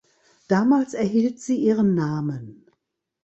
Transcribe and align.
Damals 0.47 0.95
erhielt 0.95 1.39
sie 1.39 1.57
ihren 1.57 1.93
Namen. 1.93 2.65